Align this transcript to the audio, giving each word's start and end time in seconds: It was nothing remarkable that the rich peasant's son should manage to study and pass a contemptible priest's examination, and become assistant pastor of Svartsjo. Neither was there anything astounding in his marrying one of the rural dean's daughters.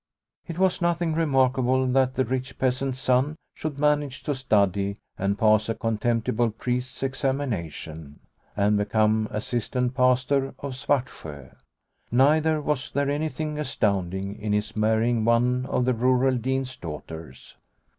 It 0.47 0.57
was 0.57 0.81
nothing 0.81 1.13
remarkable 1.13 1.85
that 1.85 2.15
the 2.15 2.25
rich 2.25 2.57
peasant's 2.57 2.97
son 2.97 3.35
should 3.53 3.77
manage 3.77 4.23
to 4.23 4.33
study 4.33 4.97
and 5.15 5.37
pass 5.37 5.69
a 5.69 5.75
contemptible 5.75 6.49
priest's 6.49 7.03
examination, 7.03 8.19
and 8.57 8.77
become 8.79 9.27
assistant 9.29 9.93
pastor 9.93 10.55
of 10.57 10.73
Svartsjo. 10.75 11.51
Neither 12.09 12.59
was 12.61 12.89
there 12.89 13.11
anything 13.11 13.59
astounding 13.59 14.39
in 14.41 14.53
his 14.53 14.75
marrying 14.75 15.23
one 15.23 15.67
of 15.67 15.85
the 15.85 15.93
rural 15.93 16.35
dean's 16.35 16.75
daughters. 16.77 17.57